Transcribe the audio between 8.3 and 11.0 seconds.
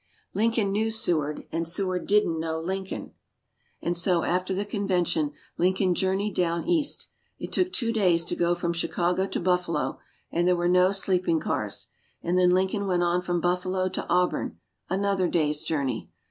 go from Chicago to Buffalo, and there were no